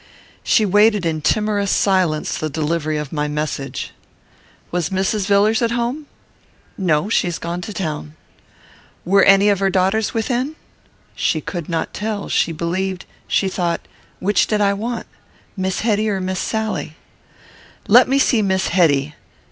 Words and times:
She 0.43 0.65
waited 0.65 1.05
in 1.05 1.21
timorous 1.21 1.69
silence 1.69 2.35
the 2.35 2.49
delivery 2.49 2.97
of 2.97 3.11
my 3.13 3.27
message. 3.27 3.91
Was 4.71 4.89
Mrs. 4.89 5.27
Villars 5.27 5.61
at 5.61 5.69
home? 5.77 6.07
"No; 6.75 7.07
she 7.07 7.27
has 7.27 7.37
gone 7.37 7.61
to 7.61 7.71
town." 7.71 8.15
Were 9.05 9.21
any 9.23 9.47
of 9.49 9.59
her 9.59 9.69
daughters 9.69 10.11
within? 10.11 10.55
She 11.13 11.39
could 11.39 11.69
not 11.69 11.93
tell; 11.93 12.29
she 12.29 12.51
believed 12.51 13.05
she 13.27 13.47
thought 13.47 13.81
which 14.19 14.47
did 14.47 14.59
I 14.59 14.73
want? 14.73 15.05
Miss 15.55 15.81
Hetty 15.81 16.09
or 16.09 16.19
Miss 16.19 16.39
Sally? 16.39 16.95
"Let 17.87 18.07
me 18.07 18.17
see 18.17 18.41
Miss 18.41 18.69
Hetty." 18.69 19.13